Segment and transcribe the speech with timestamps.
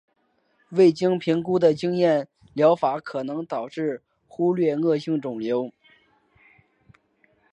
[0.69, 5.71] 未经评估过的经验疗法可能导致忽略恶性肿瘤。